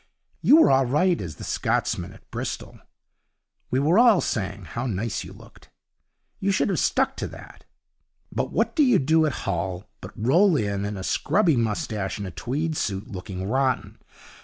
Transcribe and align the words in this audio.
You 0.41 0.55
were 0.57 0.71
all 0.71 0.87
right 0.87 1.21
as 1.21 1.35
the 1.35 1.43
Scotchman 1.43 2.11
at 2.11 2.31
Bristol. 2.31 2.79
We 3.69 3.79
were 3.79 3.99
all 3.99 4.19
saying 4.19 4.65
how 4.65 4.87
nice 4.87 5.23
you 5.23 5.31
looked. 5.31 5.69
You 6.39 6.49
should 6.51 6.69
have 6.69 6.79
stuck 6.79 7.15
to 7.17 7.27
that. 7.27 7.65
But 8.31 8.51
what 8.51 8.75
do 8.75 8.81
you 8.81 8.97
do 8.97 9.27
at 9.27 9.31
Hull 9.45 9.87
but 10.01 10.13
roll 10.15 10.57
in 10.57 10.85
in 10.85 10.97
a 10.97 11.03
scrubby 11.03 11.55
moustache 11.55 12.17
and 12.17 12.25
a 12.25 12.31
tweed 12.31 12.75
suit, 12.75 13.09
looking 13.09 13.47
rotten. 13.47 13.99